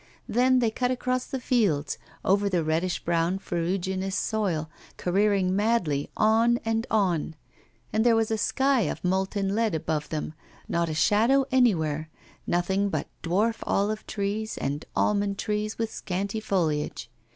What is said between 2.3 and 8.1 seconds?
the reddish brown ferruginous soil, careering madly on and on; and